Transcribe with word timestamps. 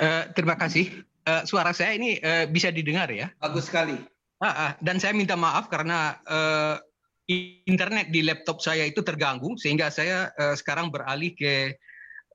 Uh, 0.00 0.24
terima 0.32 0.56
kasih. 0.56 1.04
Uh, 1.22 1.44
suara 1.46 1.70
saya 1.70 1.94
ini 1.94 2.18
uh, 2.18 2.48
bisa 2.48 2.72
didengar 2.72 3.06
ya? 3.12 3.30
Bagus 3.38 3.68
sekali. 3.68 3.94
Uh, 4.42 4.46
uh, 4.46 4.70
dan 4.82 4.98
saya 4.98 5.14
minta 5.14 5.38
maaf 5.38 5.70
karena 5.70 6.18
uh, 6.26 6.76
internet 7.66 8.10
di 8.10 8.26
laptop 8.26 8.58
saya 8.58 8.88
itu 8.88 9.04
terganggu 9.04 9.54
sehingga 9.54 9.92
saya 9.92 10.34
uh, 10.34 10.58
sekarang 10.58 10.90
beralih 10.90 11.30
ke 11.38 11.78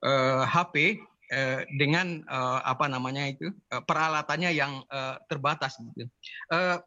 uh, 0.06 0.42
HP 0.48 1.02
uh, 1.34 1.60
dengan 1.76 2.24
uh, 2.30 2.64
apa 2.64 2.88
namanya 2.88 3.28
itu 3.28 3.52
uh, 3.74 3.82
peralatannya 3.84 4.50
yang 4.56 4.80
uh, 4.88 5.20
terbatas 5.28 5.76
gitu. 5.76 6.08
Uh, 6.48 6.80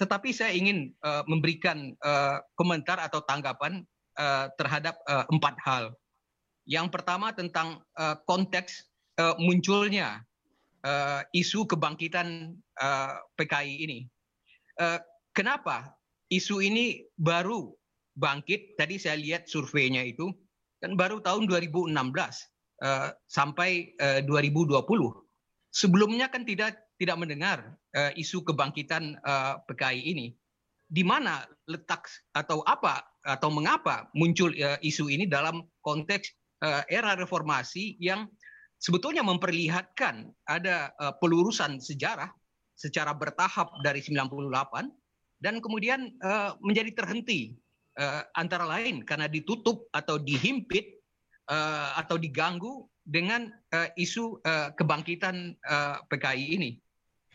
tetapi 0.00 0.32
saya 0.32 0.56
ingin 0.56 0.96
uh, 1.04 1.22
memberikan 1.28 1.92
uh, 2.00 2.40
komentar 2.56 2.98
atau 2.98 3.20
tanggapan 3.22 3.84
uh, 4.16 4.48
terhadap 4.56 4.96
uh, 5.06 5.28
empat 5.28 5.54
hal. 5.62 5.84
Yang 6.64 6.88
pertama 6.88 7.36
tentang 7.36 7.84
uh, 8.00 8.16
konteks 8.24 8.89
uh, 9.20 9.34
munculnya 9.36 10.24
uh, 10.84 11.20
isu 11.36 11.68
kebangkitan 11.68 12.56
uh, 12.80 13.14
PKI 13.36 13.74
ini. 13.84 13.98
Uh, 14.80 14.96
kenapa 15.36 15.92
isu 16.32 16.64
ini 16.64 17.04
baru 17.20 17.68
bangkit? 18.16 18.80
Tadi 18.80 18.96
saya 18.96 19.20
lihat 19.20 19.44
surveinya 19.46 20.00
itu 20.00 20.32
kan 20.80 20.96
baru 20.96 21.20
tahun 21.20 21.44
2016 21.44 21.92
uh, 21.92 23.12
sampai 23.28 23.92
uh, 24.00 24.24
2020. 24.24 24.80
Sebelumnya 25.70 26.26
kan 26.32 26.42
tidak 26.48 26.80
tidak 26.96 27.16
mendengar 27.20 27.76
uh, 27.96 28.12
isu 28.16 28.42
kebangkitan 28.42 29.20
uh, 29.22 29.60
PKI 29.68 30.02
ini. 30.16 30.26
Di 30.90 31.06
mana 31.06 31.46
letak 31.70 32.10
atau 32.34 32.66
apa 32.66 33.06
atau 33.22 33.46
mengapa 33.52 34.10
muncul 34.16 34.50
uh, 34.58 34.74
isu 34.82 35.06
ini 35.06 35.22
dalam 35.30 35.62
konteks 35.86 36.34
uh, 36.66 36.82
era 36.90 37.14
reformasi 37.14 37.94
yang 38.02 38.26
sebetulnya 38.80 39.20
memperlihatkan 39.20 40.32
ada 40.48 40.90
uh, 40.96 41.14
pelurusan 41.20 41.78
sejarah 41.78 42.32
secara 42.72 43.12
bertahap 43.12 43.68
dari 43.84 44.00
98 44.00 44.48
dan 45.40 45.60
kemudian 45.60 46.16
uh, 46.24 46.56
menjadi 46.64 46.96
terhenti 46.96 47.60
uh, 48.00 48.24
antara 48.32 48.64
lain 48.64 49.04
karena 49.04 49.28
ditutup 49.28 49.84
atau 49.92 50.16
dihimpit 50.16 50.96
uh, 51.52 52.00
atau 52.00 52.16
diganggu 52.16 52.88
dengan 53.04 53.52
uh, 53.76 53.88
isu 54.00 54.40
uh, 54.44 54.72
kebangkitan 54.76 55.56
uh, 55.68 56.00
PKI 56.08 56.56
ini. 56.56 56.70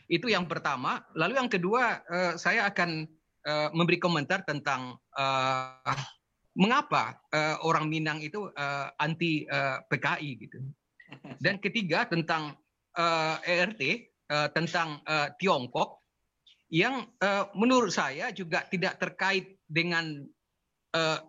Itu 0.06 0.30
yang 0.30 0.46
pertama. 0.46 1.02
Lalu 1.18 1.42
yang 1.42 1.50
kedua, 1.50 2.02
uh, 2.06 2.34
saya 2.38 2.70
akan 2.70 3.10
uh, 3.46 3.70
memberi 3.74 3.98
komentar 3.98 4.46
tentang 4.46 4.98
uh, 5.18 5.98
mengapa 6.56 7.20
uh, 7.34 7.60
orang 7.66 7.90
Minang 7.90 8.22
itu 8.22 8.50
uh, 8.54 8.88
anti 9.02 9.44
uh, 9.50 9.82
PKI 9.90 10.32
gitu. 10.48 10.60
Dan 11.40 11.60
ketiga 11.60 12.06
tentang 12.08 12.58
uh, 12.96 13.38
ERT 13.44 14.12
uh, 14.32 14.50
tentang 14.52 15.00
uh, 15.06 15.30
Tiongkok 15.38 16.02
yang 16.74 17.06
uh, 17.22 17.46
menurut 17.54 17.94
saya 17.94 18.34
juga 18.34 18.66
tidak 18.68 18.98
terkait 18.98 19.62
dengan 19.70 20.26
uh, 20.98 21.20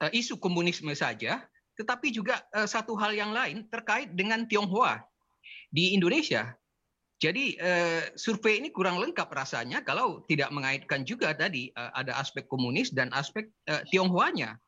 uh, 0.00 0.10
isu 0.12 0.40
komunisme 0.40 0.90
saja, 0.96 1.44
tetapi 1.76 2.08
juga 2.12 2.40
uh, 2.56 2.64
satu 2.64 2.96
hal 2.96 3.12
yang 3.12 3.36
lain 3.36 3.68
terkait 3.68 4.16
dengan 4.16 4.48
Tionghoa 4.48 5.04
di 5.68 5.92
Indonesia. 5.92 6.56
Jadi 7.16 7.56
uh, 7.56 8.12
survei 8.12 8.60
ini 8.60 8.68
kurang 8.68 9.00
lengkap 9.00 9.28
rasanya 9.32 9.80
kalau 9.80 10.20
tidak 10.28 10.52
mengaitkan 10.52 11.00
juga 11.04 11.32
tadi 11.32 11.72
uh, 11.72 11.88
ada 11.96 12.16
aspek 12.20 12.44
komunis 12.44 12.92
dan 12.92 13.08
aspek 13.16 13.48
uh, 13.72 13.80
Tionghoanya. 13.88 14.60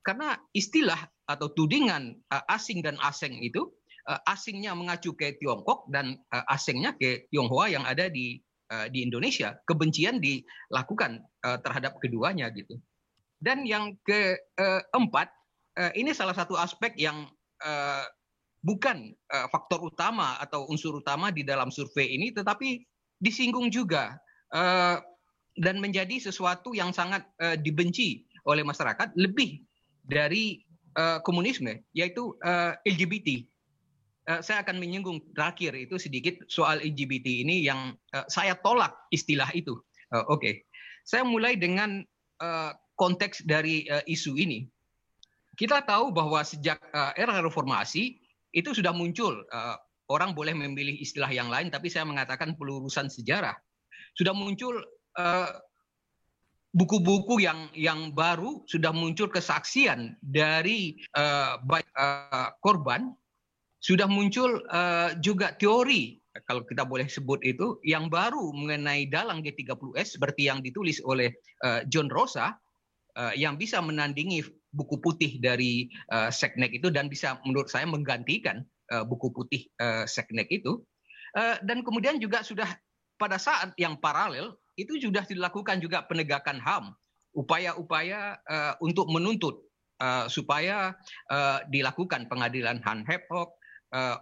Karena 0.00 0.38
istilah 0.56 0.96
atau 1.26 1.50
tudingan 1.50 2.14
uh, 2.30 2.44
asing 2.54 2.80
dan 2.82 2.94
asing 3.02 3.42
itu 3.42 3.66
uh, 4.06 4.18
asingnya 4.30 4.72
mengacu 4.78 5.12
ke 5.18 5.34
Tiongkok 5.42 5.90
dan 5.90 6.22
uh, 6.30 6.46
asingnya 6.54 6.94
ke 6.94 7.26
Tionghoa 7.30 7.70
yang 7.70 7.84
ada 7.86 8.08
di 8.10 8.42
di 8.90 9.06
Indonesia. 9.06 9.54
Kebencian 9.62 10.18
dilakukan 10.18 11.22
terhadap 11.62 12.02
keduanya 12.02 12.50
gitu. 12.50 12.74
Dan 13.38 13.62
yang 13.62 13.94
keempat 14.02 15.30
ini 15.94 16.10
salah 16.10 16.34
satu 16.34 16.58
aspek 16.58 16.98
yang 16.98 17.30
bukan 18.66 19.14
faktor 19.54 19.86
utama 19.86 20.34
atau 20.42 20.66
unsur 20.66 20.98
utama 20.98 21.30
di 21.30 21.46
dalam 21.46 21.70
survei 21.70 22.18
ini, 22.18 22.34
tetapi 22.34 22.82
disinggung 23.22 23.70
juga 23.70 24.18
dan 25.54 25.78
menjadi 25.78 26.18
sesuatu 26.18 26.74
yang 26.74 26.90
sangat 26.90 27.22
dibenci 27.62 28.26
oleh 28.50 28.66
masyarakat 28.66 29.14
lebih 29.14 29.62
dari 30.02 30.65
uh, 30.96 31.18
komunisme, 31.22 31.84
yaitu 31.92 32.34
uh, 32.42 32.74
eh, 32.82 32.96
LGBT. 32.96 33.44
Uh, 34.26 34.40
saya 34.42 34.66
akan 34.66 34.82
menyinggung 34.82 35.22
terakhir 35.36 35.76
itu 35.78 36.00
sedikit 36.02 36.34
soal 36.50 36.82
LGBT 36.82 37.46
ini 37.46 37.62
yang 37.62 37.94
uh, 38.16 38.26
saya 38.26 38.58
tolak 38.58 38.90
istilah 39.14 39.46
itu. 39.54 39.78
Uh, 40.10 40.26
Oke, 40.26 40.40
okay. 40.40 40.54
saya 41.06 41.22
mulai 41.22 41.54
dengan 41.54 42.02
uh, 42.42 42.72
konteks 42.98 43.46
dari 43.46 43.86
uh, 43.86 44.02
isu 44.08 44.34
ini. 44.34 44.66
Kita 45.56 45.84
tahu 45.86 46.12
bahwa 46.12 46.44
sejak 46.44 46.76
uh, 46.92 47.16
era 47.16 47.40
reformasi 47.40 48.20
itu 48.52 48.72
sudah 48.76 48.92
muncul 48.92 49.40
uh, 49.52 49.76
orang 50.12 50.32
boleh 50.36 50.52
memilih 50.52 50.96
istilah 51.00 51.28
yang 51.30 51.48
lain, 51.48 51.72
tapi 51.72 51.90
saya 51.90 52.06
mengatakan 52.06 52.54
pelurusan 52.54 53.08
sejarah. 53.08 53.54
Sudah 54.16 54.32
muncul 54.32 54.80
uh, 55.16 55.48
buku-buku 56.76 57.40
yang 57.40 57.72
yang 57.72 58.12
baru 58.12 58.60
sudah 58.68 58.92
muncul 58.92 59.32
kesaksian 59.32 60.20
dari 60.20 61.00
uh, 61.16 61.56
uh, 61.64 62.48
korban 62.60 63.16
sudah 63.80 64.04
muncul 64.04 64.60
uh, 64.68 65.16
juga 65.24 65.56
teori 65.56 66.20
kalau 66.44 66.68
kita 66.68 66.84
boleh 66.84 67.08
sebut 67.08 67.40
itu 67.48 67.80
yang 67.80 68.12
baru 68.12 68.52
mengenai 68.52 69.08
dalang 69.08 69.40
G30S 69.40 70.20
seperti 70.20 70.52
yang 70.52 70.60
ditulis 70.60 71.00
oleh 71.00 71.32
uh, 71.64 71.80
John 71.88 72.12
Rosa 72.12 72.52
uh, 73.16 73.32
yang 73.32 73.56
bisa 73.56 73.80
menandingi 73.80 74.44
buku 74.76 75.00
putih 75.00 75.40
dari 75.40 75.88
uh, 76.12 76.28
Seknek 76.28 76.76
itu 76.76 76.92
dan 76.92 77.08
bisa 77.08 77.40
menurut 77.48 77.72
saya 77.72 77.88
menggantikan 77.88 78.60
uh, 78.92 79.04
buku 79.08 79.32
putih 79.32 79.64
uh, 79.80 80.04
Seknek 80.04 80.52
itu. 80.52 80.84
Uh, 81.32 81.56
dan 81.64 81.80
kemudian 81.80 82.20
juga 82.20 82.44
sudah 82.44 82.68
pada 83.16 83.40
saat 83.40 83.72
yang 83.80 83.96
paralel 83.96 84.56
itu 84.76 85.00
sudah 85.00 85.24
dilakukan 85.24 85.80
juga 85.80 86.04
penegakan 86.04 86.60
HAM, 86.60 86.92
upaya-upaya 87.36 88.40
uh, 88.48 88.74
untuk 88.80 89.08
menuntut 89.08 89.60
uh, 90.00 90.28
supaya 90.28 90.96
uh, 91.32 91.64
dilakukan 91.68 92.28
pengadilan 92.28 92.80
Han 92.84 93.04
Hepok, 93.08 93.56
uh, 93.92 94.20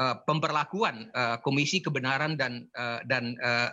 uh, 0.00 0.16
pemberlakuan 0.24 1.08
uh, 1.12 1.36
Komisi 1.40 1.80
Kebenaran 1.80 2.36
dan 2.36 2.68
uh, 2.76 3.00
dan 3.08 3.36
uh, 3.40 3.72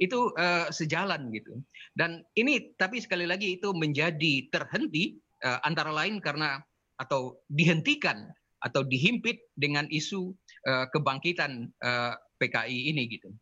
itu 0.00 0.18
uh, 0.36 0.68
sejalan 0.72 1.32
gitu. 1.32 1.60
Dan 1.96 2.24
ini 2.36 2.72
tapi 2.76 3.00
sekali 3.00 3.28
lagi 3.28 3.60
itu 3.60 3.72
menjadi 3.76 4.48
terhenti 4.48 5.20
uh, 5.44 5.60
antara 5.64 5.92
lain 5.92 6.20
karena 6.20 6.60
atau 7.00 7.40
dihentikan 7.48 8.28
atau 8.60 8.84
dihimpit 8.84 9.40
dengan 9.56 9.88
isu 9.88 10.36
uh, 10.68 10.84
kebangkitan 10.92 11.72
uh, 11.80 12.12
PKI 12.36 12.92
ini 12.92 13.08
gitu. 13.08 13.32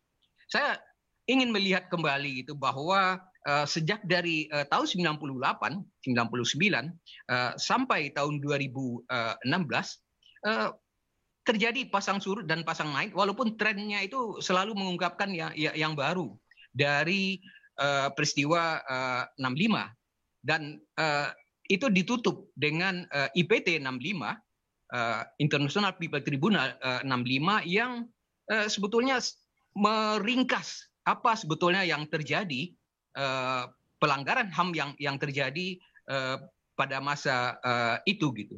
Saya 0.47 0.79
ingin 1.29 1.53
melihat 1.53 1.85
kembali 1.93 2.41
itu 2.41 2.57
bahwa 2.57 3.21
uh, 3.45 3.65
sejak 3.69 4.01
dari 4.09 4.49
uh, 4.49 4.65
tahun 4.65 5.13
98, 5.13 5.29
99 5.29 6.09
uh, 7.29 7.53
sampai 7.55 8.09
tahun 8.17 8.41
2016 8.41 9.05
uh, 9.05 10.69
terjadi 11.45 11.81
pasang 11.89 12.17
surut 12.17 12.49
dan 12.49 12.65
pasang 12.65 12.89
naik 12.93 13.13
walaupun 13.13 13.57
trennya 13.57 14.01
itu 14.01 14.41
selalu 14.41 14.73
mengungkapkan 14.73 15.29
yang, 15.33 15.53
yang 15.55 15.93
baru 15.93 16.33
dari 16.73 17.37
uh, 17.77 18.09
peristiwa 18.13 18.81
uh, 18.85 19.23
65 19.37 20.45
dan 20.45 20.81
uh, 20.97 21.29
itu 21.69 21.85
ditutup 21.93 22.49
dengan 22.57 23.05
uh, 23.13 23.29
IPT 23.37 23.77
65 23.77 23.85
uh, 24.93 25.21
International 25.37 25.93
People 25.97 26.21
Tribunal 26.25 26.73
uh, 26.81 27.01
65 27.05 27.65
yang 27.69 28.09
uh, 28.49 28.67
sebetulnya 28.69 29.21
meringkas 29.77 30.89
apa 31.07 31.31
sebetulnya 31.37 31.85
yang 31.87 32.07
terjadi 32.09 32.73
uh, 33.15 33.69
pelanggaran 33.99 34.51
HAM 34.51 34.75
yang 34.75 34.91
yang 34.99 35.15
terjadi 35.19 35.79
uh, 36.11 36.39
pada 36.75 37.03
masa 37.03 37.59
uh, 37.59 37.97
itu 38.07 38.31
gitu. 38.35 38.57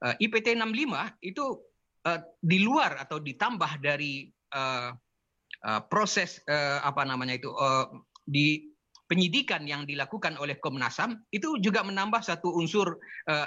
IPT 0.00 0.56
65 0.56 0.96
itu 1.20 1.60
di 2.40 2.58
luar 2.64 2.96
atau 3.04 3.20
ditambah 3.20 3.84
dari 3.84 4.32
proses 5.92 6.40
apa 6.80 7.04
namanya 7.04 7.36
itu 7.36 7.52
di 8.24 8.64
penyidikan 9.04 9.68
yang 9.68 9.84
dilakukan 9.84 10.40
oleh 10.40 10.56
Komnas 10.56 10.96
HAM 10.96 11.20
itu 11.36 11.60
juga 11.60 11.84
menambah 11.84 12.24
satu 12.24 12.48
unsur 12.48 12.96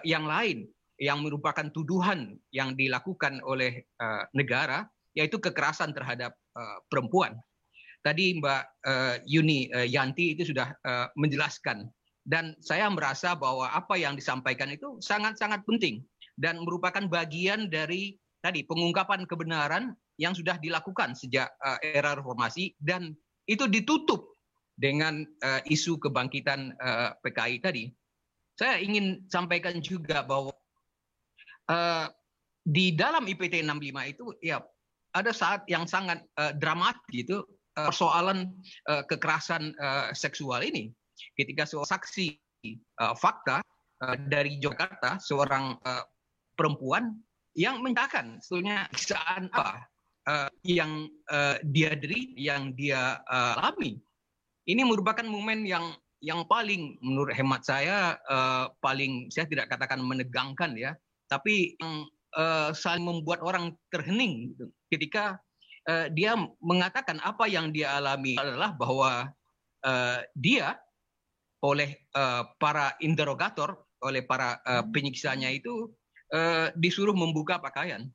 yang 0.06 0.30
lain 0.30 0.69
yang 1.01 1.25
merupakan 1.25 1.74
tuduhan 1.74 2.38
yang 2.54 2.78
dilakukan 2.78 3.42
oleh 3.42 3.90
negara 4.38 4.86
yaitu 5.18 5.42
kekerasan 5.42 5.90
terhadap 5.98 6.38
perempuan 6.94 7.34
tadi 8.03 8.38
Mbak 8.38 8.63
uh, 8.85 9.15
Yuni 9.25 9.71
uh, 9.71 9.88
Yanti 9.88 10.35
itu 10.35 10.51
sudah 10.51 10.75
uh, 10.83 11.07
menjelaskan 11.15 11.88
dan 12.23 12.55
saya 12.63 12.88
merasa 12.88 13.35
bahwa 13.35 13.67
apa 13.71 14.00
yang 14.00 14.15
disampaikan 14.15 14.71
itu 14.71 15.00
sangat-sangat 15.03 15.63
penting 15.67 16.03
dan 16.39 16.63
merupakan 16.63 17.03
bagian 17.07 17.67
dari 17.67 18.15
tadi 18.44 18.63
pengungkapan 18.67 19.27
kebenaran 19.27 19.95
yang 20.19 20.35
sudah 20.35 20.59
dilakukan 20.59 21.15
sejak 21.15 21.51
uh, 21.63 21.79
era 21.81 22.15
reformasi 22.15 22.75
dan 22.79 23.15
itu 23.47 23.67
ditutup 23.67 24.35
dengan 24.79 25.23
uh, 25.44 25.61
isu 25.67 25.99
kebangkitan 25.99 26.73
uh, 26.79 27.13
PKI 27.21 27.56
tadi. 27.61 27.83
Saya 28.53 28.77
ingin 28.81 29.25
sampaikan 29.29 29.81
juga 29.81 30.21
bahwa 30.21 30.53
uh, 31.69 32.07
di 32.63 32.94
dalam 32.94 33.25
IPT 33.25 33.65
65 33.65 34.13
itu 34.13 34.25
ya 34.39 34.61
ada 35.13 35.31
saat 35.33 35.65
yang 35.67 35.85
sangat 35.85 36.23
uh, 36.39 36.53
dramatis 36.57 37.03
gitu 37.11 37.44
persoalan 37.73 38.53
uh, 38.89 39.03
kekerasan 39.09 39.73
uh, 39.81 40.13
seksual 40.13 40.61
ini 40.61 40.93
ketika 41.37 41.65
seorang 41.65 41.89
saksi 41.99 42.37
fakta 43.19 43.59
dari 44.31 44.57
Jakarta 44.57 45.19
seorang 45.19 45.77
perempuan 46.55 47.19
yang 47.53 47.83
menyatakan 47.83 48.39
sebetulnya 48.41 48.89
kisah 48.95 49.19
apa 49.51 49.83
yang 50.63 51.11
dia 51.67 51.93
deri, 51.93 52.33
yang 52.39 52.71
dia 52.73 53.21
uh, 53.29 53.59
alami. 53.59 53.99
Ini 54.65 54.81
merupakan 54.87 55.27
momen 55.27 55.67
yang 55.67 55.91
yang 56.23 56.47
paling 56.47 56.97
menurut 57.03 57.35
hemat 57.35 57.67
saya 57.67 58.15
paling 58.79 59.27
saya 59.27 59.45
tidak 59.45 59.69
katakan 59.69 59.99
menegangkan 59.99 60.73
ya, 60.73 60.95
tapi 61.27 61.75
yang 61.77 62.07
saling 62.73 63.05
membuat 63.05 63.43
orang 63.43 63.75
terhening 63.93 64.55
gitu. 64.55 64.65
ketika 64.87 65.37
uh, 65.88 66.07
dia 66.12 66.35
mengatakan 66.63 67.19
apa 67.24 67.47
yang 67.47 67.71
dia 67.71 67.95
alami 67.97 68.35
adalah 68.39 68.75
bahwa 68.75 69.31
uh, 69.83 70.19
dia 70.35 70.80
oleh 71.63 71.95
uh, 72.15 72.44
para 72.59 72.95
interrogator, 73.00 73.80
oleh 74.03 74.19
para 74.19 74.59
uh, 74.68 74.83
penyiksanya 74.91 75.47
itu 75.47 75.88
uh, 76.35 76.68
disuruh 76.75 77.15
membuka 77.15 77.59
pakaian. 77.59 78.12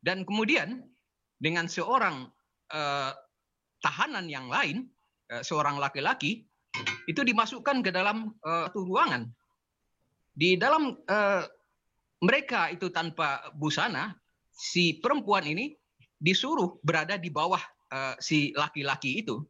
Dan 0.00 0.24
kemudian 0.24 0.84
dengan 1.36 1.68
seorang 1.68 2.32
uh, 2.72 3.12
tahanan 3.84 4.24
yang 4.32 4.48
lain, 4.48 4.88
uh, 5.32 5.44
seorang 5.44 5.76
laki-laki, 5.76 6.48
itu 7.04 7.20
dimasukkan 7.20 7.84
ke 7.84 7.92
dalam 7.92 8.32
uh, 8.40 8.72
satu 8.72 8.88
ruangan. 8.88 9.28
Di 10.34 10.56
dalam 10.56 10.96
uh, 10.96 11.44
mereka 12.24 12.72
itu 12.72 12.88
tanpa 12.88 13.52
busana, 13.52 14.16
si 14.48 14.96
perempuan 14.98 15.44
ini 15.44 15.76
disuruh 16.24 16.80
berada 16.80 17.20
di 17.20 17.28
bawah 17.28 17.60
uh, 17.92 18.16
si 18.16 18.56
laki-laki 18.56 19.20
itu. 19.20 19.44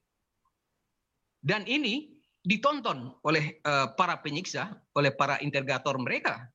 Dan 1.39 1.63
ini 1.71 2.11
ditonton 2.43 3.15
oleh 3.23 3.63
uh, 3.63 3.95
para 3.95 4.19
penyiksa, 4.19 4.75
oleh 4.99 5.15
para 5.15 5.39
interrogator 5.39 5.95
mereka. 6.03 6.51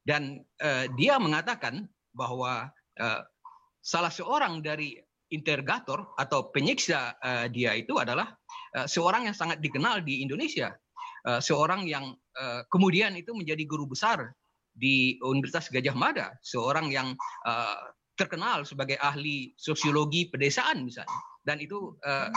Dan 0.00 0.40
uh, 0.64 0.88
dia 0.96 1.20
mengatakan 1.20 1.84
bahwa 2.16 2.72
uh, 2.96 3.20
salah 3.84 4.10
seorang 4.10 4.64
dari 4.64 4.96
interrogator 5.28 6.16
atau 6.16 6.48
penyiksa 6.48 7.14
uh, 7.20 7.46
dia 7.52 7.76
itu 7.76 8.00
adalah 8.00 8.32
uh, 8.80 8.88
seorang 8.88 9.28
yang 9.28 9.36
sangat 9.36 9.60
dikenal 9.60 10.00
di 10.00 10.24
Indonesia, 10.24 10.72
uh, 11.28 11.40
seorang 11.44 11.84
yang 11.86 12.16
uh, 12.40 12.60
kemudian 12.72 13.14
itu 13.14 13.36
menjadi 13.36 13.62
guru 13.68 13.90
besar 13.90 14.32
di 14.72 15.20
Universitas 15.20 15.68
Gajah 15.68 15.96
Mada, 15.96 16.32
seorang 16.40 16.88
yang 16.88 17.12
uh, 17.44 17.78
terkenal 18.14 18.64
sebagai 18.68 19.00
ahli 19.00 19.52
sosiologi 19.56 20.28
pedesaan 20.28 20.84
misalnya, 20.84 21.12
dan 21.42 21.58
itu 21.58 21.96
uh, 22.04 22.28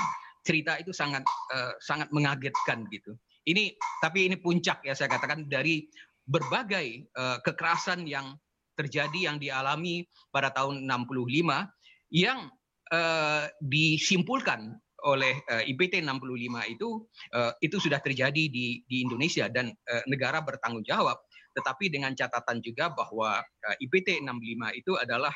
cerita 0.46 0.78
itu 0.78 0.94
sangat 0.94 1.26
uh, 1.52 1.74
sangat 1.82 2.10
mengagetkan 2.14 2.86
gitu. 2.94 3.18
Ini 3.46 3.78
tapi 4.02 4.30
ini 4.30 4.38
puncak 4.42 4.82
ya 4.86 4.94
saya 4.98 5.10
katakan 5.10 5.46
dari 5.50 5.86
berbagai 6.26 7.10
uh, 7.14 7.38
kekerasan 7.46 8.06
yang 8.10 8.34
terjadi 8.76 9.32
yang 9.32 9.38
dialami 9.38 10.06
pada 10.30 10.52
tahun 10.52 10.84
65 10.84 12.12
yang 12.12 12.50
uh, 12.92 13.46
disimpulkan 13.64 14.78
oleh 15.06 15.38
uh, 15.54 15.62
IPT 15.62 16.02
65 16.02 16.74
itu 16.74 16.90
uh, 17.38 17.54
itu 17.62 17.78
sudah 17.78 18.02
terjadi 18.02 18.50
di 18.50 18.82
di 18.90 18.98
Indonesia 19.06 19.46
dan 19.48 19.70
uh, 19.70 20.04
negara 20.10 20.42
bertanggung 20.42 20.82
jawab 20.82 21.22
tetapi 21.56 21.88
dengan 21.88 22.12
catatan 22.12 22.60
juga 22.60 22.92
bahwa 22.92 23.40
uh, 23.40 23.76
IPT 23.80 24.20
65 24.22 24.82
itu 24.82 24.94
adalah 25.00 25.32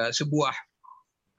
uh, 0.00 0.10
sebuah 0.10 0.54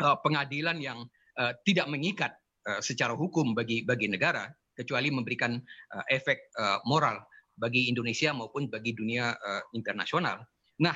uh, 0.05 0.17
pengadilan 0.21 0.77
yang 0.77 1.03
uh, 1.41 1.53
tidak 1.65 1.89
mengikat 1.89 2.31
uh, 2.69 2.79
secara 2.79 3.17
hukum 3.17 3.57
bagi 3.57 3.81
bagi 3.81 4.05
negara 4.05 4.45
kecuali 4.77 5.09
memberikan 5.11 5.57
uh, 5.91 6.05
efek 6.07 6.53
uh, 6.55 6.79
moral 6.87 7.19
bagi 7.59 7.91
Indonesia 7.91 8.31
maupun 8.31 8.71
bagi 8.71 8.95
dunia 8.95 9.35
uh, 9.35 9.63
internasional. 9.75 10.39
Nah, 10.79 10.95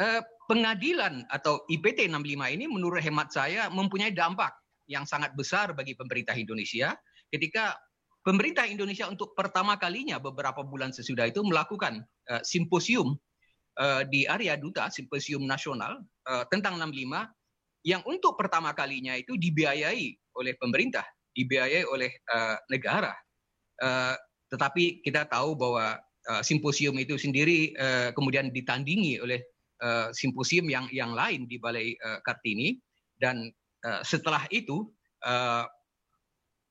uh, 0.00 0.22
pengadilan 0.48 1.28
atau 1.28 1.68
IPT 1.68 2.08
65 2.08 2.56
ini 2.56 2.64
menurut 2.64 3.04
hemat 3.04 3.28
saya 3.28 3.68
mempunyai 3.68 4.16
dampak 4.16 4.56
yang 4.88 5.04
sangat 5.04 5.36
besar 5.36 5.76
bagi 5.76 5.92
pemerintah 5.94 6.34
Indonesia 6.34 6.96
ketika 7.30 7.76
pemerintah 8.20 8.68
Indonesia 8.68 9.08
untuk 9.08 9.32
pertama 9.32 9.76
kalinya 9.80 10.20
beberapa 10.20 10.60
bulan 10.64 10.92
sesudah 10.92 11.28
itu 11.28 11.40
melakukan 11.40 12.04
uh, 12.28 12.42
simposium 12.44 13.16
uh, 13.80 14.02
di 14.08 14.28
area 14.28 14.56
duta, 14.60 14.92
simposium 14.92 15.44
nasional 15.48 16.00
uh, 16.28 16.44
tentang 16.52 16.76
65 16.76 17.88
yang 17.88 18.04
untuk 18.04 18.36
pertama 18.36 18.76
kalinya 18.76 19.16
itu 19.16 19.40
dibiayai 19.40 20.12
oleh 20.36 20.52
pemerintah, 20.60 21.04
dibiayai 21.32 21.88
oleh 21.88 22.12
uh, 22.28 22.56
negara. 22.68 23.16
Uh, 23.80 24.12
tetapi 24.52 25.00
kita 25.00 25.24
tahu 25.24 25.56
bahwa 25.56 25.96
uh, 26.28 26.42
simposium 26.44 26.92
itu 27.00 27.16
sendiri 27.16 27.72
uh, 27.80 28.12
kemudian 28.12 28.52
ditandingi 28.52 29.16
oleh 29.24 29.40
uh, 29.80 30.12
simposium 30.12 30.68
yang 30.68 30.84
yang 30.92 31.16
lain 31.16 31.48
di 31.48 31.56
Balai 31.56 31.96
uh, 31.96 32.20
Kartini 32.20 32.76
dan 33.16 33.48
uh, 33.88 34.04
setelah 34.04 34.44
itu 34.52 34.92
uh, 35.24 35.64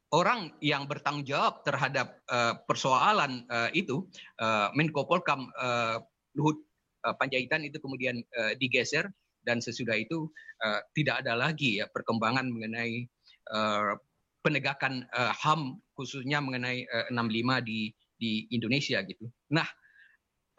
orang 0.09 0.53
yang 0.59 0.89
bertanggung 0.89 1.25
jawab 1.25 1.61
terhadap 1.61 2.21
uh, 2.29 2.57
persoalan 2.65 3.45
uh, 3.49 3.69
itu 3.77 4.09
uh, 4.41 4.73
Menko 4.73 5.05
Polkam 5.05 5.53
uh, 5.53 6.01
Luhut 6.33 6.65
uh, 7.05 7.13
Panjaitan 7.13 7.61
itu 7.61 7.77
kemudian 7.77 8.17
uh, 8.37 8.57
digeser 8.57 9.09
dan 9.45 9.61
sesudah 9.61 9.95
itu 9.95 10.27
uh, 10.65 10.81
tidak 10.97 11.21
ada 11.25 11.37
lagi 11.37 11.79
ya 11.79 11.85
perkembangan 11.89 12.49
mengenai 12.49 13.05
uh, 13.53 13.95
penegakan 14.41 15.05
uh, 15.13 15.33
HAM 15.35 15.77
khususnya 15.93 16.39
mengenai 16.39 16.87
uh, 16.87 17.11
eh, 17.11 17.13
65 17.13 17.69
di 17.69 17.91
di 18.19 18.31
Indonesia 18.51 18.99
gitu. 19.03 19.31
Nah, 19.55 19.67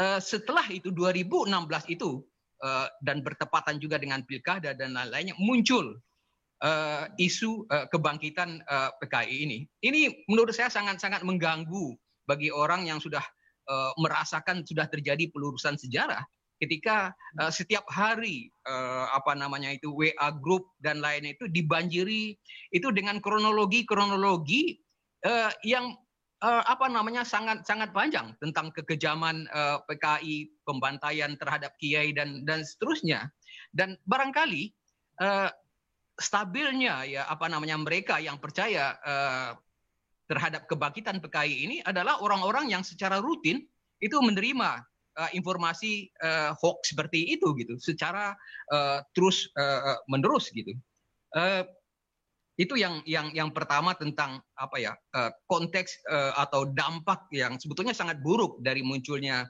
uh, 0.00 0.20
setelah 0.20 0.64
itu 0.72 0.92
2016 0.92 1.50
itu 1.92 2.24
uh, 2.64 2.88
dan 3.04 3.20
bertepatan 3.20 3.76
juga 3.80 4.00
dengan 4.00 4.24
pilkada 4.24 4.72
dan 4.72 4.96
lain-lainnya 4.96 5.36
muncul 5.36 6.00
uh, 6.62 7.04
isu 7.16 7.66
uh, 7.68 7.86
kebangkitan 7.88 8.60
uh, 8.68 8.90
PKI 9.00 9.36
ini. 9.44 9.58
Ini 9.84 10.26
menurut 10.28 10.52
saya 10.52 10.72
sangat-sangat 10.72 11.24
mengganggu 11.24 11.96
bagi 12.28 12.52
orang 12.52 12.86
yang 12.86 13.02
sudah 13.02 13.22
uh, 13.66 13.92
merasakan 13.98 14.62
sudah 14.62 14.86
terjadi 14.86 15.28
pelurusan 15.32 15.76
sejarah 15.76 16.22
ketika 16.60 17.16
uh, 17.40 17.48
setiap 17.48 17.88
hari 17.88 18.52
uh, 18.68 19.08
apa 19.16 19.32
namanya 19.32 19.72
itu 19.72 19.88
WA 19.96 20.28
group 20.44 20.68
dan 20.84 21.00
lainnya 21.00 21.32
itu 21.32 21.48
dibanjiri 21.48 22.36
itu 22.70 22.88
dengan 22.92 23.16
kronologi 23.24 23.88
kronologi 23.88 24.76
uh, 25.24 25.48
yang 25.64 25.96
uh, 26.44 26.62
apa 26.68 26.92
namanya 26.92 27.24
sangat 27.24 27.64
sangat 27.64 27.96
panjang 27.96 28.36
tentang 28.44 28.68
kekejaman 28.76 29.48
uh, 29.56 29.80
PKI 29.88 30.52
pembantaian 30.68 31.32
terhadap 31.40 31.72
kiai 31.80 32.12
dan 32.12 32.44
dan 32.44 32.60
seterusnya 32.60 33.32
dan 33.72 33.96
barangkali 34.04 34.68
uh, 35.24 35.48
stabilnya 36.20 37.08
ya 37.08 37.22
apa 37.26 37.48
namanya 37.48 37.80
mereka 37.80 38.20
yang 38.20 38.36
percaya 38.36 38.94
uh, 39.00 39.56
terhadap 40.30 40.70
kebangkitan 40.70 41.18
PKI 41.18 41.54
ini 41.66 41.76
adalah 41.82 42.22
orang-orang 42.22 42.70
yang 42.70 42.86
secara 42.86 43.18
rutin 43.18 43.66
itu 43.98 44.14
menerima 44.22 44.78
uh, 45.18 45.30
informasi 45.34 46.06
uh, 46.22 46.54
hoax 46.54 46.94
seperti 46.94 47.34
itu 47.34 47.50
gitu 47.58 47.74
secara 47.82 48.38
uh, 48.70 49.02
terus 49.16 49.50
uh, 49.58 49.98
menerus 50.06 50.52
gitu. 50.54 50.76
Uh, 51.34 51.66
itu 52.60 52.76
yang 52.76 53.00
yang 53.08 53.32
yang 53.32 53.50
pertama 53.56 53.96
tentang 53.96 54.36
apa 54.52 54.76
ya 54.76 54.92
konteks 55.48 56.04
atau 56.36 56.68
dampak 56.68 57.24
yang 57.32 57.56
sebetulnya 57.56 57.96
sangat 57.96 58.20
buruk 58.20 58.60
dari 58.60 58.84
munculnya 58.84 59.48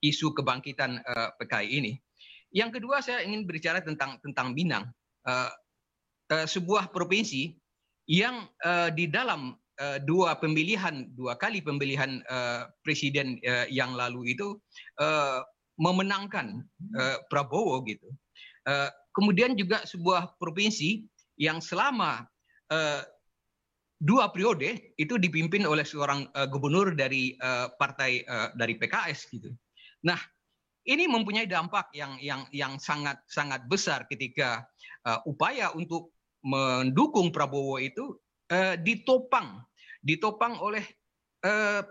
isu 0.00 0.32
kebangkitan 0.32 0.96
PKI 1.36 1.68
ini. 1.68 1.92
Yang 2.56 2.80
kedua 2.80 3.04
saya 3.04 3.20
ingin 3.20 3.44
berbicara 3.44 3.84
tentang 3.84 4.16
tentang 4.24 4.56
Minang, 4.56 4.88
sebuah 6.28 6.92
provinsi 6.92 7.56
yang 8.08 8.48
uh, 8.64 8.88
di 8.92 9.08
dalam 9.08 9.56
dua 10.10 10.34
pemilihan 10.34 11.06
dua 11.14 11.38
kali 11.38 11.62
pemilihan 11.62 12.18
presiden 12.82 13.38
yang 13.70 13.94
lalu 13.94 14.34
itu 14.34 14.58
memenangkan 15.78 16.66
Prabowo 17.30 17.86
gitu. 17.86 18.10
Kemudian 19.14 19.54
juga 19.54 19.86
sebuah 19.86 20.34
provinsi 20.42 21.06
yang 21.38 21.62
selama 21.62 22.26
dua 24.02 24.34
periode 24.34 24.98
itu 24.98 25.14
dipimpin 25.14 25.62
oleh 25.62 25.86
seorang 25.86 26.26
gubernur 26.50 26.98
dari 26.98 27.38
partai 27.78 28.26
dari 28.58 28.74
PKS 28.82 29.30
gitu. 29.30 29.54
Nah, 30.02 30.18
ini 30.88 31.04
mempunyai 31.04 31.44
dampak 31.44 31.92
yang 31.92 32.16
yang 32.18 32.48
yang 32.48 32.80
sangat 32.80 33.20
sangat 33.28 33.68
besar 33.68 34.08
ketika 34.08 34.64
uh, 35.04 35.20
upaya 35.28 35.68
untuk 35.76 36.16
mendukung 36.40 37.28
Prabowo 37.28 37.76
itu 37.76 38.16
uh, 38.48 38.74
ditopang 38.80 39.60
ditopang 40.00 40.56
oleh 40.64 40.82
uh, 41.44 41.84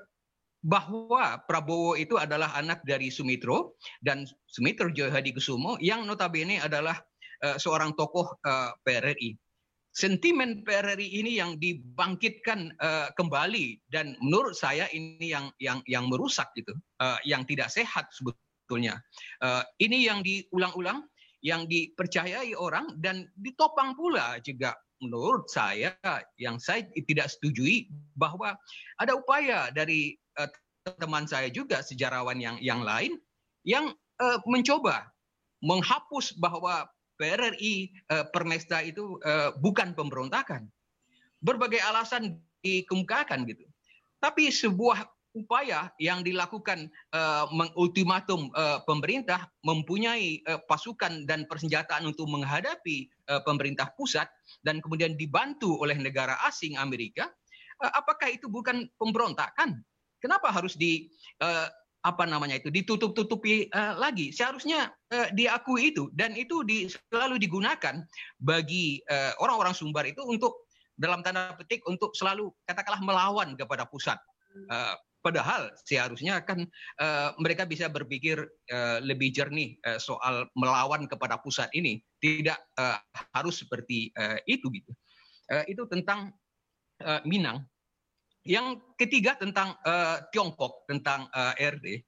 bahwa 0.66 1.38
Prabowo 1.46 1.94
itu 1.94 2.18
adalah 2.18 2.58
anak 2.58 2.82
dari 2.82 3.13
Sumitro 3.13 3.77
dan 4.01 4.25
Sumitro 4.50 4.89
Johadi 4.89 5.30
Kusumo 5.32 5.77
yang 5.77 6.10
notabene 6.10 6.58
adalah 6.58 6.98
uh, 7.46 7.56
seorang 7.62 7.94
tokoh 7.94 8.34
uh, 8.42 8.74
PRRI. 8.82 9.38
Sentimen 9.98 10.62
PRRI 10.62 11.10
ini 11.22 11.42
yang 11.42 11.58
dibangkitkan 11.58 12.70
uh, 12.77 13.10
kembali 13.18 13.82
dan 13.89 14.13
menurut 14.22 14.54
saya 14.54 14.86
ini 14.94 15.34
yang 15.34 15.50
yang 15.58 15.82
yang 15.89 16.06
merusak 16.06 16.54
gitu, 16.54 16.74
uh, 17.01 17.18
yang 17.25 17.46
tidak 17.50 17.74
sehat 17.74 18.06
sebetulnya 18.13 18.47
sebetulnya. 18.67 19.00
Uh, 19.39 19.63
ini 19.79 20.03
yang 20.03 20.19
diulang-ulang, 20.19 21.07
yang 21.39 21.63
dipercayai 21.71 22.51
orang 22.59 22.91
dan 23.00 23.31
ditopang 23.39 23.95
pula 23.95 24.43
juga 24.43 24.75
menurut 25.00 25.47
saya 25.47 25.95
yang 26.36 26.59
saya 26.59 26.83
tidak 27.07 27.31
setujui 27.31 27.88
bahwa 28.19 28.59
ada 29.00 29.15
upaya 29.15 29.71
dari 29.71 30.19
uh, 30.36 30.51
teman 31.00 31.24
saya 31.24 31.47
juga 31.47 31.79
sejarawan 31.79 32.36
yang 32.43 32.59
yang 32.59 32.83
lain 32.83 33.15
yang 33.63 33.95
uh, 34.19 34.39
mencoba 34.43 35.07
menghapus 35.63 36.36
bahwa 36.36 36.83
PRRI 37.15 37.95
uh, 38.12 38.27
Permesta 38.36 38.83
itu 38.83 39.15
uh, 39.24 39.55
bukan 39.63 39.95
pemberontakan. 39.95 40.67
Berbagai 41.39 41.79
alasan 41.79 42.41
dikemukakan 42.65 43.45
gitu. 43.45 43.63
Tapi 44.17 44.50
sebuah 44.50 45.05
upaya 45.38 45.94
yang 46.01 46.25
dilakukan 46.25 46.89
uh, 47.13 47.46
mengultimatum 47.53 48.50
uh, 48.58 48.82
pemerintah 48.89 49.46
mempunyai 49.62 50.41
uh, 50.50 50.58
pasukan 50.65 51.29
dan 51.29 51.46
persenjataan 51.46 52.10
untuk 52.10 52.25
menghadapi 52.25 53.06
uh, 53.29 53.46
pemerintah 53.46 53.94
pusat 53.94 54.25
dan 54.65 54.82
kemudian 54.82 55.13
dibantu 55.13 55.77
oleh 55.77 55.94
negara 56.01 56.41
asing 56.50 56.74
Amerika, 56.82 57.29
uh, 57.86 57.91
apakah 57.94 58.34
itu 58.34 58.50
bukan 58.50 58.89
pemberontakan? 58.98 59.86
Kenapa 60.17 60.50
harus 60.50 60.74
di 60.74 61.13
uh, 61.46 61.70
apa 62.01 62.24
namanya 62.25 62.58
itu 62.58 62.74
ditutup-tutupi 62.74 63.70
uh, 63.70 63.94
lagi? 64.01 64.34
Seharusnya 64.34 64.89
uh, 65.13 65.29
diakui 65.38 65.94
itu 65.94 66.10
dan 66.17 66.34
itu 66.34 66.65
di, 66.65 66.89
selalu 67.13 67.38
digunakan 67.38 68.01
bagi 68.41 69.06
orang-orang 69.38 69.74
uh, 69.74 69.77
Sumbar 69.77 70.10
itu 70.10 70.25
untuk 70.25 70.65
dalam 70.98 71.22
tanda 71.22 71.53
petik 71.53 71.86
untuk 71.86 72.17
selalu 72.17 72.50
katakanlah 72.65 73.01
melawan 73.06 73.53
kepada 73.53 73.86
pusat. 73.86 74.17
Uh, 74.74 74.98
Padahal 75.21 75.74
seharusnya 75.83 76.39
kan 76.45 76.63
uh, 77.01 77.29
mereka 77.41 77.65
bisa 77.67 77.89
berpikir 77.91 78.38
uh, 78.71 78.97
lebih 79.03 79.33
jernih 79.33 79.75
uh, 79.83 80.00
soal 80.00 80.47
melawan 80.55 81.09
kepada 81.09 81.41
pusat 81.41 81.67
ini, 81.74 82.00
tidak 82.21 82.62
uh, 82.77 82.95
harus 83.36 83.59
seperti 83.59 84.13
uh, 84.15 84.38
itu 84.47 84.69
gitu. 84.71 84.91
Uh, 85.51 85.65
itu 85.67 85.83
tentang 85.89 86.31
uh, 87.03 87.21
Minang. 87.25 87.65
Yang 88.47 88.79
ketiga 88.95 89.36
tentang 89.36 89.75
uh, 89.83 90.24
Tiongkok, 90.31 90.88
tentang 90.88 91.27
uh, 91.36 91.51
RD. 91.59 92.07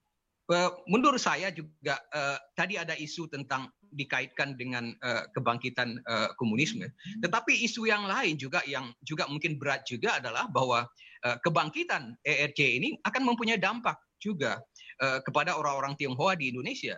Uh, 0.49 0.71
menurut 0.87 1.19
saya 1.21 1.51
juga 1.51 1.99
uh, 2.09 2.37
tadi 2.55 2.79
ada 2.79 2.95
isu 2.95 3.27
tentang 3.29 3.69
dikaitkan 3.93 4.57
dengan 4.59 4.93
uh, 5.01 5.25
kebangkitan 5.33 6.01
uh, 6.05 6.29
komunisme. 6.37 6.85
Tetapi 7.21 7.65
isu 7.65 7.89
yang 7.89 8.05
lain 8.05 8.37
juga 8.37 8.61
yang 8.69 8.93
juga 9.01 9.25
mungkin 9.25 9.57
berat 9.57 9.85
juga 9.85 10.21
adalah 10.21 10.45
bahwa 10.49 10.85
Eh, 11.19 11.37
kebangkitan 11.43 12.15
ERC 12.23 12.79
ini 12.79 12.95
akan 13.03 13.27
mempunyai 13.27 13.59
dampak 13.59 13.99
juga 14.23 14.63
uh, 15.03 15.19
kepada 15.19 15.55
orang-orang 15.59 15.95
Tionghoa 15.99 16.39
di 16.39 16.47
Indonesia. 16.51 16.95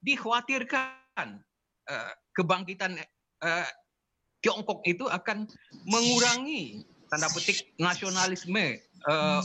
Dikhawatirkan 0.00 1.36
uh, 1.84 2.12
kebangkitan 2.32 2.96
uh, 3.44 3.68
Tiongkok 4.40 4.80
itu 4.88 5.04
akan 5.04 5.44
mengurangi 5.84 6.80
tanda 7.12 7.28
petik 7.28 7.76
nasionalisme 7.76 8.80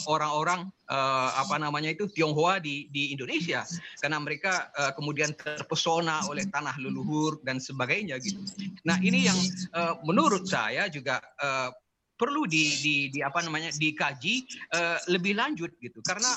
orang-orang 0.10 0.68
uh, 0.90 0.94
uh, 0.94 1.30
apa 1.42 1.56
namanya 1.58 1.94
itu 1.94 2.06
Tionghoa 2.10 2.62
di 2.62 2.88
di 2.94 3.14
Indonesia 3.14 3.66
karena 4.00 4.22
mereka 4.22 4.70
uh, 4.78 4.92
kemudian 4.94 5.34
terpesona 5.34 6.26
oleh 6.30 6.46
tanah 6.50 6.78
leluhur 6.78 7.42
dan 7.42 7.58
sebagainya 7.58 8.22
gitu. 8.22 8.40
Nah 8.86 8.98
ini 9.02 9.26
yang 9.28 9.40
uh, 9.74 9.98
menurut 10.06 10.46
saya 10.46 10.88
juga 10.90 11.22
uh, 11.42 11.74
perlu 12.14 12.46
di, 12.46 12.70
di, 12.80 12.96
di 13.10 13.20
apa 13.26 13.42
namanya 13.42 13.74
dikaji 13.74 14.46
uh, 14.78 15.02
lebih 15.10 15.34
lanjut 15.34 15.74
gitu 15.82 16.00
karena 16.06 16.30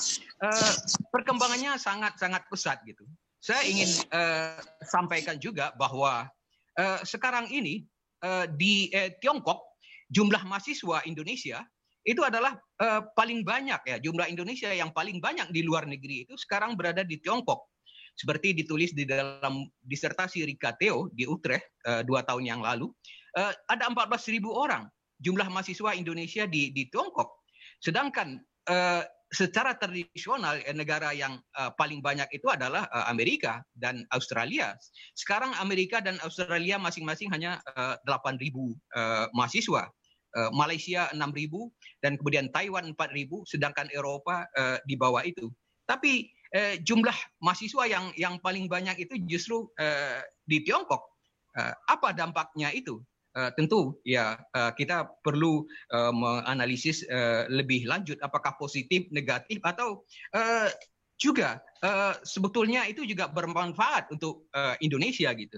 uh, 0.43 0.73
perkembangannya 1.13 1.77
sangat 1.77 2.17
sangat 2.17 2.43
pesat 2.49 2.81
gitu. 2.83 3.05
Saya 3.37 3.63
ingin 3.69 3.87
uh, 4.11 4.59
sampaikan 4.83 5.37
juga 5.37 5.71
bahwa 5.77 6.25
uh, 6.75 6.99
sekarang 7.05 7.47
ini 7.53 7.85
uh, 8.25 8.49
di 8.49 8.89
uh, 8.91 9.13
Tiongkok 9.21 9.61
jumlah 10.09 10.41
mahasiswa 10.47 11.05
Indonesia 11.05 11.61
itu 12.07 12.23
adalah 12.23 12.55
uh, 12.79 13.03
paling 13.11 13.43
banyak 13.43 13.83
ya 13.83 13.97
jumlah 13.99 14.31
Indonesia 14.31 14.71
yang 14.71 14.95
paling 14.95 15.19
banyak 15.19 15.51
di 15.51 15.61
luar 15.67 15.83
negeri 15.83 16.23
itu 16.23 16.39
sekarang 16.39 16.79
berada 16.79 17.03
di 17.03 17.19
Tiongkok 17.19 17.67
seperti 18.15 18.55
ditulis 18.55 18.95
di 18.95 19.03
dalam 19.03 19.67
disertasi 19.83 20.47
Rika 20.47 20.73
Theo 20.79 21.11
di 21.11 21.27
Utrecht 21.27 21.67
uh, 21.83 22.01
dua 22.07 22.23
tahun 22.23 22.47
yang 22.47 22.61
lalu 22.63 22.89
uh, 23.37 23.53
ada 23.69 23.91
14.000 23.91 24.41
orang 24.47 24.87
jumlah 25.21 25.51
mahasiswa 25.51 25.93
Indonesia 25.93 26.49
di 26.49 26.73
di 26.73 26.89
Tiongkok. 26.89 27.45
Sedangkan 27.81 28.41
uh, 28.69 29.03
secara 29.27 29.75
tradisional 29.75 30.63
negara 30.71 31.11
yang 31.11 31.37
uh, 31.59 31.69
paling 31.75 31.99
banyak 31.99 32.31
itu 32.31 32.47
adalah 32.47 32.87
uh, 32.89 33.05
Amerika 33.11 33.59
dan 33.75 34.07
Australia. 34.15 34.73
Sekarang 35.13 35.51
Amerika 35.59 35.99
dan 35.99 36.15
Australia 36.23 36.79
masing-masing 36.79 37.27
hanya 37.35 37.59
uh, 37.75 37.99
8.000 38.07 38.39
uh, 38.55 39.27
mahasiswa. 39.35 39.91
Uh, 40.37 40.53
Malaysia 40.53 41.09
6.000 41.17 41.25
dan 42.05 42.13
kemudian 42.21 42.53
Taiwan 42.53 42.93
4.000 42.93 43.49
sedangkan 43.49 43.89
Eropa 43.89 44.45
uh, 44.53 44.77
di 44.85 44.93
bawah 44.93 45.25
itu. 45.25 45.49
Tapi 45.89 46.29
uh, 46.53 46.77
jumlah 46.85 47.17
mahasiswa 47.41 47.89
yang 47.89 48.13
yang 48.13 48.37
paling 48.37 48.69
banyak 48.69 49.01
itu 49.01 49.17
justru 49.25 49.65
uh, 49.81 50.21
di 50.45 50.61
Tiongkok. 50.61 51.01
Uh, 51.57 51.73
apa 51.89 52.13
dampaknya 52.13 52.69
itu? 52.69 53.01
uh, 53.37 53.51
tentu 53.53 53.93
ya 54.01 54.35
uh, 54.57 54.73
kita 54.73 55.05
perlu 55.21 55.63
uh, 55.93 56.11
menganalisis 56.11 57.05
uh, 57.07 57.45
lebih 57.47 57.85
lanjut 57.85 58.17
apakah 58.25 58.57
positif, 58.57 59.05
negatif 59.13 59.61
atau 59.61 60.01
uh, 60.33 60.67
juga 61.17 61.61
uh, 61.85 62.17
sebetulnya 62.25 62.85
itu 62.89 63.05
juga 63.05 63.29
bermanfaat 63.29 64.09
untuk 64.13 64.49
uh, 64.57 64.73
Indonesia 64.81 65.29
gitu. 65.37 65.57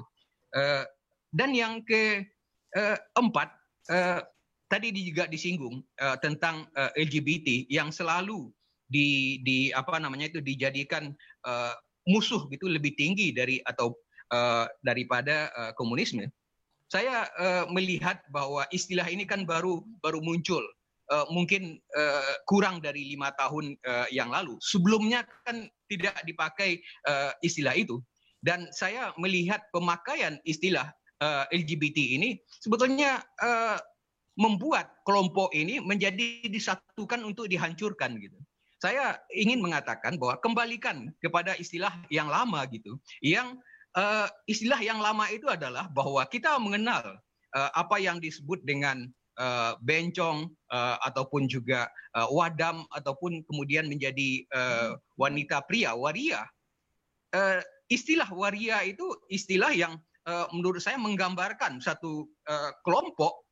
Uh, 0.51 0.83
dan 1.31 1.53
yang 1.53 1.85
keempat 1.85 3.49
uh, 3.93 4.19
tadi 4.69 4.93
juga 4.93 5.25
disinggung 5.25 5.81
uh, 5.99 6.17
tentang 6.21 6.69
uh, 6.77 6.93
LGBT 6.93 7.67
yang 7.73 7.89
selalu 7.89 8.53
di 8.89 9.41
di 9.45 9.69
apa 9.73 9.97
namanya 9.97 10.29
itu 10.29 10.39
dijadikan 10.41 11.13
uh, 11.45 11.73
musuh 12.09 12.45
gitu 12.49 12.69
lebih 12.69 12.93
tinggi 12.97 13.33
dari 13.33 13.61
atau 13.65 13.97
uh, 14.33 14.65
daripada 14.85 15.49
uh, 15.53 15.71
komunisme. 15.73 16.25
Saya 16.89 17.29
uh, 17.37 17.65
melihat 17.69 18.25
bahwa 18.33 18.65
istilah 18.73 19.05
ini 19.05 19.25
kan 19.25 19.45
baru 19.45 19.85
baru 20.01 20.21
muncul 20.25 20.61
uh, 21.13 21.25
mungkin 21.29 21.77
uh, 21.93 22.33
kurang 22.49 22.81
dari 22.81 23.13
lima 23.13 23.29
tahun 23.37 23.77
uh, 23.85 24.07
yang 24.09 24.33
lalu. 24.33 24.57
Sebelumnya 24.61 25.25
kan 25.45 25.69
tidak 25.89 26.17
dipakai 26.25 26.81
uh, 27.05 27.33
istilah 27.45 27.77
itu. 27.77 28.01
Dan 28.39 28.71
saya 28.71 29.11
melihat 29.19 29.67
pemakaian 29.75 30.39
istilah 30.47 30.89
uh, 31.19 31.43
LGBT 31.51 32.15
ini 32.15 32.39
sebetulnya 32.63 33.19
uh, 33.43 33.75
membuat 34.39 35.03
kelompok 35.03 35.51
ini 35.51 35.83
menjadi 35.83 36.47
disatukan 36.47 37.19
untuk 37.27 37.51
dihancurkan 37.51 38.15
gitu 38.15 38.39
saya 38.79 39.19
ingin 39.35 39.59
mengatakan 39.59 40.15
bahwa 40.15 40.39
kembalikan 40.39 41.11
kepada 41.19 41.51
istilah 41.59 41.91
yang 42.07 42.31
lama 42.31 42.63
gitu 42.71 42.95
yang 43.19 43.59
uh, 43.99 44.27
istilah 44.47 44.79
yang 44.79 45.03
lama 45.03 45.27
itu 45.27 45.51
adalah 45.51 45.91
bahwa 45.91 46.23
kita 46.31 46.55
mengenal 46.55 47.19
uh, 47.55 47.71
apa 47.75 47.99
yang 47.99 48.23
disebut 48.23 48.63
dengan 48.63 49.11
uh, 49.39 49.73
bencong 49.81 50.51
uh, 50.69 50.97
ataupun 51.07 51.47
juga 51.51 51.91
uh, 52.13 52.27
wadam 52.29 52.85
ataupun 52.93 53.41
kemudian 53.47 53.87
menjadi 53.87 54.45
uh, 54.53 54.99
wanita 55.19 55.63
pria 55.65 55.95
waria. 55.95 56.45
Uh, 57.29 57.61
istilah 57.89 58.27
waria 58.33 58.81
itu 58.85 59.05
istilah 59.29 59.69
yang 59.73 59.97
uh, 60.25 60.45
menurut 60.53 60.81
saya 60.81 60.97
menggambarkan 60.97 61.81
satu 61.81 62.25
uh, 62.49 62.71
kelompok 62.85 63.48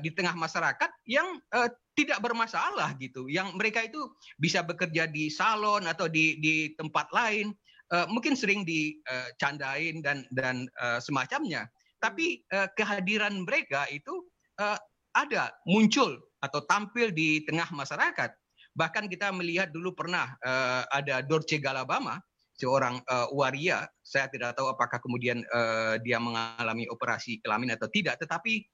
di 0.00 0.10
tengah 0.14 0.32
masyarakat 0.32 0.90
yang 1.04 1.36
uh, 1.52 1.68
tidak 1.92 2.20
bermasalah 2.24 2.96
gitu, 2.96 3.28
yang 3.28 3.52
mereka 3.56 3.84
itu 3.84 4.08
bisa 4.40 4.64
bekerja 4.64 5.04
di 5.08 5.28
salon 5.28 5.84
atau 5.84 6.08
di 6.08 6.40
di 6.40 6.72
tempat 6.76 7.12
lain, 7.12 7.52
uh, 7.92 8.08
mungkin 8.08 8.32
sering 8.32 8.64
dicandain 8.64 10.00
dan 10.00 10.24
dan 10.32 10.68
semacamnya. 11.00 11.68
Tapi 12.00 12.44
kehadiran 12.76 13.44
mereka 13.44 13.88
itu 13.88 14.24
ada 15.16 15.52
muncul 15.64 16.20
atau 16.44 16.60
tampil 16.68 17.08
di 17.08 17.40
tengah 17.48 17.72
masyarakat. 17.72 18.30
Bahkan 18.76 19.08
kita 19.08 19.32
melihat 19.32 19.72
dulu 19.72 19.96
pernah 19.96 20.36
uh, 20.44 20.84
ada 20.92 21.24
Dorce 21.24 21.56
Galabama 21.56 22.20
seorang 22.60 23.00
uh, 23.08 23.32
waria. 23.32 23.88
Saya 24.04 24.28
tidak 24.28 24.52
tahu 24.52 24.68
apakah 24.68 25.00
kemudian 25.00 25.40
uh, 25.48 25.96
dia 26.04 26.20
mengalami 26.20 26.84
operasi 26.92 27.40
kelamin 27.40 27.72
atau 27.72 27.88
tidak, 27.88 28.20
tetapi 28.20 28.68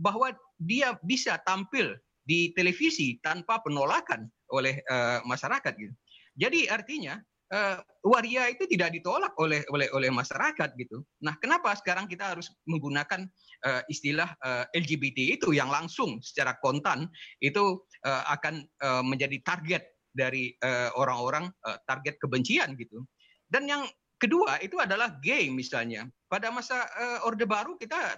bahwa 0.00 0.32
dia 0.56 0.96
bisa 1.04 1.36
tampil 1.44 1.92
di 2.24 2.50
televisi 2.56 3.20
tanpa 3.20 3.60
penolakan 3.60 4.26
oleh 4.50 4.80
uh, 4.88 5.20
masyarakat. 5.28 5.72
Gitu. 5.76 5.94
Jadi 6.34 6.60
artinya 6.72 7.20
uh, 7.52 7.78
waria 8.02 8.48
itu 8.48 8.64
tidak 8.64 8.96
ditolak 8.96 9.36
oleh 9.36 9.60
oleh 9.70 9.86
oleh 9.92 10.10
masyarakat 10.10 10.72
gitu. 10.80 11.04
Nah, 11.20 11.36
kenapa 11.38 11.76
sekarang 11.76 12.08
kita 12.08 12.34
harus 12.34 12.48
menggunakan 12.64 13.28
uh, 13.68 13.82
istilah 13.92 14.32
uh, 14.40 14.64
LGBT 14.72 15.38
itu 15.38 15.52
yang 15.52 15.68
langsung 15.68 16.18
secara 16.24 16.56
kontan 16.64 17.06
itu 17.44 17.84
uh, 18.08 18.24
akan 18.32 18.64
uh, 18.82 19.04
menjadi 19.04 19.38
target 19.44 19.84
dari 20.14 20.54
orang-orang 20.94 21.50
uh, 21.66 21.74
target 21.90 22.14
kebencian 22.22 22.78
gitu. 22.78 23.02
Dan 23.50 23.66
yang 23.66 23.82
kedua 24.14 24.62
itu 24.62 24.78
adalah 24.78 25.18
gay 25.18 25.50
misalnya. 25.50 26.06
Pada 26.30 26.54
masa 26.54 26.86
uh, 26.86 27.26
Orde 27.26 27.50
Baru 27.50 27.74
kita 27.74 28.14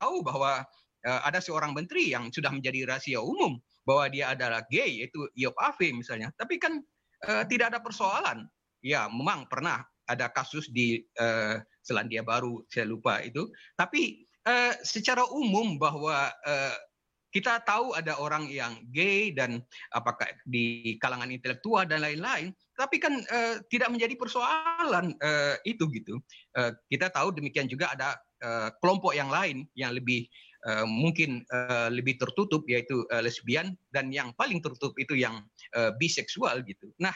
tahu 0.00 0.24
bahwa 0.24 0.64
uh, 1.06 1.20
ada 1.24 1.38
seorang 1.42 1.72
menteri 1.76 2.12
yang 2.12 2.28
sudah 2.32 2.52
menjadi 2.52 2.88
rahasia 2.88 3.20
umum 3.20 3.60
bahwa 3.86 4.10
dia 4.10 4.34
adalah 4.34 4.66
gay 4.68 5.04
yaitu 5.04 5.28
Yop 5.38 5.54
Ave 5.60 5.94
misalnya. 5.94 6.32
Tapi 6.34 6.58
kan 6.58 6.82
uh, 7.28 7.44
tidak 7.46 7.74
ada 7.74 7.80
persoalan 7.80 8.46
ya 8.84 9.10
memang 9.10 9.50
pernah 9.50 9.82
ada 10.06 10.30
kasus 10.30 10.70
di 10.70 11.02
uh, 11.18 11.58
Selandia 11.82 12.22
Baru, 12.22 12.62
saya 12.70 12.86
lupa 12.86 13.18
itu. 13.22 13.50
Tapi 13.74 14.22
uh, 14.46 14.74
secara 14.86 15.26
umum 15.34 15.78
bahwa 15.82 16.30
uh, 16.30 16.76
kita 17.34 17.60
tahu 17.68 17.92
ada 17.92 18.16
orang 18.16 18.48
yang 18.48 18.80
gay 18.94 19.28
dan 19.34 19.60
apakah 19.92 20.24
di 20.48 20.96
kalangan 21.02 21.28
intelektual 21.28 21.84
dan 21.84 22.00
lain-lain, 22.00 22.54
tapi 22.78 22.96
kan 22.96 23.12
uh, 23.28 23.60
tidak 23.68 23.92
menjadi 23.92 24.14
persoalan 24.16 25.12
uh, 25.20 25.54
itu 25.66 25.84
gitu. 25.92 26.16
Uh, 26.56 26.72
kita 26.88 27.12
tahu 27.12 27.34
demikian 27.36 27.68
juga 27.68 27.92
ada 27.92 28.16
uh, 28.46 28.70
kelompok 28.78 29.18
yang 29.18 29.26
lain 29.26 29.66
yang 29.74 29.90
lebih 29.90 30.30
uh, 30.70 30.86
mungkin 30.86 31.42
uh, 31.50 31.90
lebih 31.90 32.14
tertutup 32.22 32.62
yaitu 32.70 33.02
uh, 33.10 33.18
lesbian 33.18 33.74
dan 33.90 34.14
yang 34.14 34.30
paling 34.38 34.62
tertutup 34.62 34.94
itu 35.02 35.18
yang 35.18 35.42
uh, 35.74 35.90
biseksual 35.98 36.62
gitu. 36.62 36.94
Nah, 37.02 37.12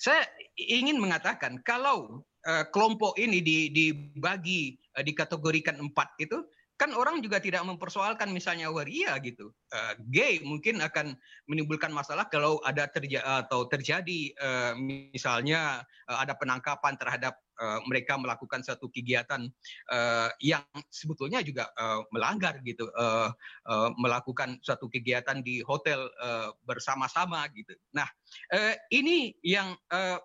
saya 0.00 0.24
ingin 0.56 0.96
mengatakan 0.96 1.60
kalau 1.60 2.24
uh, 2.48 2.64
kelompok 2.72 3.20
ini 3.20 3.44
dibagi 3.44 4.80
uh, 4.96 5.04
dikategorikan 5.04 5.76
empat 5.76 6.16
itu 6.16 6.40
kan 6.80 6.96
orang 6.96 7.20
juga 7.20 7.36
tidak 7.36 7.60
mempersoalkan 7.68 8.32
misalnya 8.32 8.72
waria 8.72 9.12
gitu. 9.20 9.52
Uh, 9.68 9.92
gay 10.08 10.40
mungkin 10.40 10.80
akan 10.80 11.12
menimbulkan 11.44 11.92
masalah 11.92 12.24
kalau 12.32 12.56
ada 12.64 12.88
terja 12.88 13.20
atau 13.44 13.68
terjadi 13.68 14.32
uh, 14.40 14.72
misalnya 14.80 15.84
uh, 16.08 16.18
ada 16.24 16.32
penangkapan 16.40 16.96
terhadap 16.96 17.36
uh, 17.60 17.78
mereka 17.84 18.16
melakukan 18.16 18.64
satu 18.64 18.88
kegiatan 18.88 19.46
uh, 19.92 20.28
yang 20.40 20.64
sebetulnya 20.88 21.44
juga 21.44 21.68
uh, 21.76 22.02
melanggar 22.10 22.58
gitu, 22.64 22.88
uh, 22.96 23.30
uh, 23.68 23.88
melakukan 24.00 24.56
suatu 24.64 24.88
kegiatan 24.88 25.44
di 25.44 25.60
hotel 25.62 26.08
uh, 26.18 26.50
bersama-sama 26.64 27.44
gitu. 27.52 27.76
Nah, 27.92 28.08
uh, 28.56 28.74
ini 28.90 29.36
yang 29.44 29.76
uh, 29.92 30.18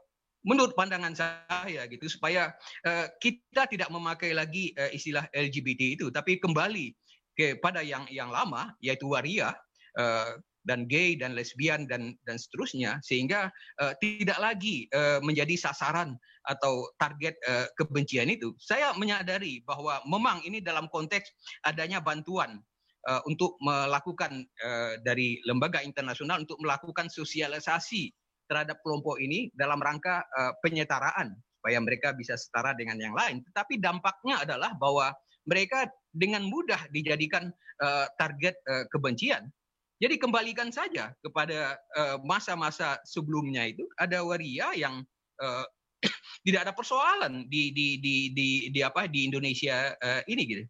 menurut 0.46 0.77
pandangan 0.77 1.18
saya 1.18 1.89
gitu 1.89 2.06
supaya 2.06 2.54
uh, 2.86 3.10
kita 3.18 3.65
tidak 3.65 3.89
memakai 3.89 4.32
lagi 4.32 4.72
uh, 4.77 4.94
istilah 4.94 5.25
LGBT 5.34 5.82
itu 5.98 6.06
tapi 6.13 6.38
kembali 6.38 6.94
kepada 7.36 7.82
yang 7.82 8.06
yang 8.13 8.30
lama 8.30 8.72
yaitu 8.80 9.10
waria 9.10 9.51
uh, 9.98 10.38
dan 10.65 10.89
gay 10.89 11.13
dan 11.15 11.38
lesbian 11.38 11.86
dan 11.86 12.17
dan 12.25 12.36
seterusnya 12.36 12.98
sehingga 13.05 13.53
uh, 13.79 13.93
tidak 14.01 14.38
lagi 14.41 14.89
uh, 14.91 15.22
menjadi 15.22 15.55
sasaran 15.55 16.17
atau 16.45 16.89
target 17.01 17.38
uh, 17.50 17.69
kebencian 17.77 18.29
itu 18.29 18.53
saya 18.57 18.93
menyadari 18.98 19.62
bahwa 19.65 20.01
memang 20.05 20.41
ini 20.45 20.62
dalam 20.62 20.89
konteks 20.89 21.29
adanya 21.65 22.01
bantuan 22.01 22.62
uh, 23.10 23.22
untuk 23.29 23.58
melakukan 23.62 24.45
uh, 24.65 24.97
dari 25.06 25.39
lembaga 25.45 25.82
internasional 25.86 26.41
untuk 26.41 26.58
melakukan 26.62 27.08
sosialisasi 27.10 28.12
terhadap 28.45 28.78
kelompok 28.86 29.17
ini 29.17 29.49
dalam 29.58 29.82
rangka 29.82 30.21
uh, 30.38 30.54
penyetaraan 30.62 31.34
supaya 31.65 31.82
mereka 31.82 32.13
bisa 32.13 32.38
setara 32.38 32.78
dengan 32.78 33.01
yang 33.01 33.17
lain. 33.17 33.41
Tetapi 33.41 33.82
dampaknya 33.82 34.45
adalah 34.45 34.78
bahwa 34.78 35.10
mereka 35.49 35.89
dengan 36.13 36.45
mudah 36.45 36.78
dijadikan 36.93 37.49
uh, 37.82 38.06
target 38.21 38.54
uh, 38.69 38.86
kebencian. 38.93 39.49
Jadi 39.95 40.19
kembalikan 40.19 40.75
saja 40.75 41.15
kepada 41.23 41.79
masa-masa 42.27 42.99
uh, 42.99 43.01
sebelumnya 43.08 43.63
itu 43.63 43.88
ada 43.95 44.19
waria 44.27 44.75
yang 44.75 44.99
uh, 45.39 45.63
tidak 46.45 46.67
ada 46.67 46.73
persoalan 46.75 47.47
di 47.47 47.71
di 47.71 47.97
di 48.03 48.15
di, 48.36 48.47
di 48.69 48.79
apa 48.84 49.08
di 49.08 49.25
Indonesia 49.27 49.95
uh, 49.95 50.21
ini 50.27 50.43
gitu. 50.45 50.63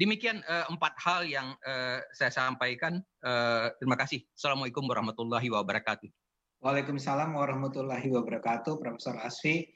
Demikian 0.00 0.40
uh, 0.48 0.66
empat 0.72 0.96
hal 1.04 1.28
yang 1.28 1.52
uh, 1.68 2.00
saya 2.16 2.32
sampaikan. 2.32 3.04
Uh, 3.20 3.68
terima 3.76 3.94
kasih. 3.94 4.24
Assalamualaikum 4.32 4.82
warahmatullahi 4.88 5.52
wabarakatuh. 5.52 6.08
Waalaikumsalam 6.64 7.34
warahmatullahi 7.36 8.08
wabarakatuh, 8.08 8.80
Profesor 8.80 9.18
Asfi. 9.20 9.68